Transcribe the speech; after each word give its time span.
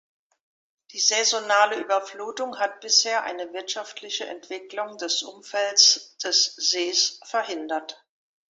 Die 0.93 0.99
saisonale 0.99 1.75
Überflutung 1.79 2.57
hat 2.57 2.79
bisher 2.81 3.21
eine 3.21 3.53
wirtschaftliche 3.53 4.25
Entwicklung 4.25 4.97
des 4.97 5.21
Umfelds 5.21 6.17
des 6.23 6.55
Sees 6.55 7.19
verhindert. 7.23 8.03